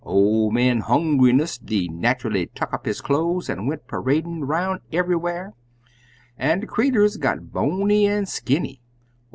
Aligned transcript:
Ol' 0.03 0.49
man 0.49 0.79
Hongriness 0.81 1.59
des 1.59 1.87
natchally 1.87 2.47
tuck 2.55 2.73
of 2.73 2.85
his 2.85 3.01
cloze 3.01 3.51
an' 3.51 3.67
went 3.67 3.87
paradin' 3.87 4.47
'bout 4.47 4.81
eve'ywhar, 4.91 5.53
an' 6.39 6.61
de 6.61 6.65
creeturs 6.65 7.17
got 7.17 7.51
bony 7.51 8.07
an' 8.07 8.25
skinny. 8.25 8.81